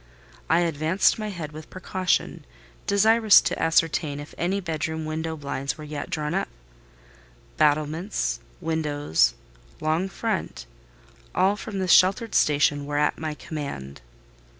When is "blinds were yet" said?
5.37-6.09